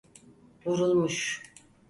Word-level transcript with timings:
Vurulmuş. 0.65 1.43